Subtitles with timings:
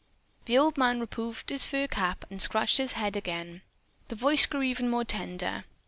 [0.45, 3.61] The old man removed his fur cap and scratched his gray head again.
[4.09, 5.63] His voice grew even more tender.